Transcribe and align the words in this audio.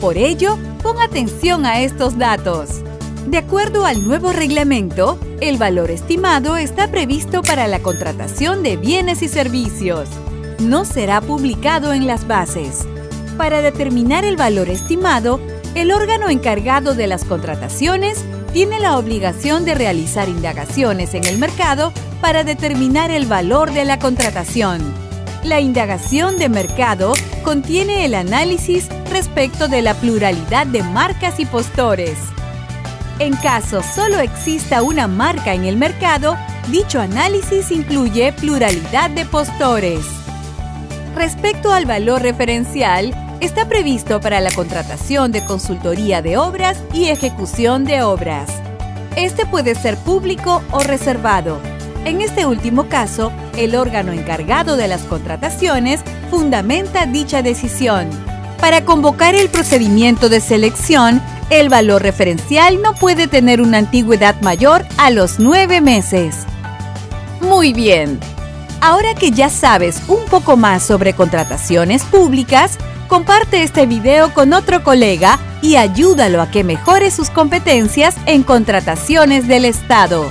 Por 0.00 0.16
ello, 0.16 0.56
pon 0.84 1.00
atención 1.00 1.66
a 1.66 1.80
estos 1.80 2.16
datos. 2.16 2.80
De 3.26 3.38
acuerdo 3.38 3.84
al 3.84 4.06
nuevo 4.06 4.30
reglamento, 4.30 5.18
el 5.40 5.58
valor 5.58 5.90
estimado 5.90 6.56
está 6.56 6.92
previsto 6.92 7.42
para 7.42 7.66
la 7.66 7.80
contratación 7.80 8.62
de 8.62 8.76
bienes 8.76 9.20
y 9.20 9.26
servicios. 9.26 10.08
No 10.60 10.84
será 10.84 11.20
publicado 11.20 11.92
en 11.92 12.06
las 12.06 12.28
bases. 12.28 12.86
Para 13.36 13.60
determinar 13.60 14.24
el 14.24 14.36
valor 14.36 14.68
estimado, 14.68 15.40
el 15.74 15.90
órgano 15.90 16.28
encargado 16.28 16.94
de 16.94 17.08
las 17.08 17.24
contrataciones 17.24 18.24
tiene 18.52 18.78
la 18.78 18.96
obligación 18.96 19.64
de 19.64 19.74
realizar 19.74 20.28
indagaciones 20.28 21.14
en 21.14 21.24
el 21.24 21.36
mercado 21.36 21.92
para 22.20 22.44
determinar 22.44 23.10
el 23.10 23.26
valor 23.26 23.72
de 23.72 23.84
la 23.84 23.98
contratación. 23.98 25.07
La 25.48 25.60
indagación 25.60 26.38
de 26.38 26.50
mercado 26.50 27.14
contiene 27.42 28.04
el 28.04 28.14
análisis 28.14 28.86
respecto 29.10 29.66
de 29.66 29.80
la 29.80 29.94
pluralidad 29.94 30.66
de 30.66 30.82
marcas 30.82 31.40
y 31.40 31.46
postores. 31.46 32.18
En 33.18 33.34
caso 33.34 33.82
solo 33.82 34.18
exista 34.20 34.82
una 34.82 35.08
marca 35.08 35.54
en 35.54 35.64
el 35.64 35.78
mercado, 35.78 36.36
dicho 36.70 37.00
análisis 37.00 37.70
incluye 37.70 38.34
pluralidad 38.34 39.08
de 39.08 39.24
postores. 39.24 40.04
Respecto 41.16 41.72
al 41.72 41.86
valor 41.86 42.20
referencial, 42.20 43.14
está 43.40 43.66
previsto 43.70 44.20
para 44.20 44.42
la 44.42 44.50
contratación 44.50 45.32
de 45.32 45.42
consultoría 45.46 46.20
de 46.20 46.36
obras 46.36 46.76
y 46.92 47.08
ejecución 47.08 47.86
de 47.86 48.02
obras. 48.02 48.50
Este 49.16 49.46
puede 49.46 49.74
ser 49.74 49.96
público 49.96 50.62
o 50.72 50.80
reservado. 50.80 51.77
En 52.04 52.20
este 52.20 52.46
último 52.46 52.88
caso, 52.88 53.32
el 53.56 53.74
órgano 53.74 54.12
encargado 54.12 54.76
de 54.76 54.88
las 54.88 55.02
contrataciones 55.02 56.00
fundamenta 56.30 57.06
dicha 57.06 57.42
decisión. 57.42 58.08
Para 58.60 58.84
convocar 58.84 59.34
el 59.34 59.48
procedimiento 59.48 60.28
de 60.28 60.40
selección, 60.40 61.22
el 61.50 61.68
valor 61.68 62.02
referencial 62.02 62.82
no 62.82 62.94
puede 62.94 63.28
tener 63.28 63.60
una 63.60 63.78
antigüedad 63.78 64.40
mayor 64.42 64.84
a 64.96 65.10
los 65.10 65.38
nueve 65.38 65.80
meses. 65.80 66.44
Muy 67.40 67.72
bien. 67.72 68.18
Ahora 68.80 69.14
que 69.14 69.30
ya 69.30 69.48
sabes 69.48 70.02
un 70.08 70.24
poco 70.26 70.56
más 70.56 70.82
sobre 70.82 71.14
contrataciones 71.14 72.04
públicas, 72.04 72.78
comparte 73.08 73.62
este 73.62 73.86
video 73.86 74.32
con 74.34 74.52
otro 74.52 74.84
colega 74.84 75.38
y 75.62 75.76
ayúdalo 75.76 76.40
a 76.40 76.50
que 76.50 76.64
mejore 76.64 77.10
sus 77.10 77.30
competencias 77.30 78.14
en 78.26 78.42
contrataciones 78.42 79.48
del 79.48 79.64
Estado. 79.64 80.30